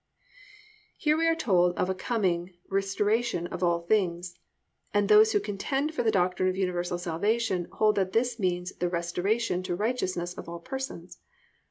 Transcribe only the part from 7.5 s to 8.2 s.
hold that